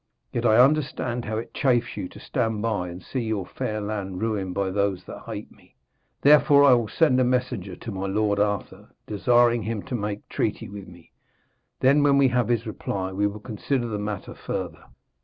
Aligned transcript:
Yet 0.33 0.47
I 0.47 0.57
understand 0.57 1.25
how 1.25 1.37
it 1.37 1.53
chafes 1.53 1.95
you 1.95 2.09
to 2.09 2.19
stand 2.19 2.63
by 2.63 2.89
and 2.89 3.03
see 3.03 3.19
your 3.21 3.45
fair 3.45 3.79
land 3.79 4.19
ruined 4.19 4.55
by 4.55 4.71
those 4.71 5.03
that 5.03 5.25
hate 5.27 5.51
me. 5.51 5.75
Therefore 6.23 6.63
I 6.63 6.73
will 6.73 6.87
send 6.87 7.19
a 7.19 7.23
messenger 7.23 7.75
to 7.75 7.91
my 7.91 8.07
lord 8.07 8.39
Arthur, 8.39 8.95
desiring 9.05 9.61
him 9.61 9.83
to 9.83 9.93
make 9.93 10.27
treaty 10.27 10.67
with 10.67 10.87
me. 10.87 11.11
Then 11.81 12.01
when 12.01 12.17
we 12.17 12.29
have 12.29 12.47
his 12.47 12.65
reply, 12.65 13.11
we 13.11 13.27
will 13.27 13.39
consider 13.41 13.85
the 13.85 13.99
matter 13.99 14.33
further.' 14.33 14.85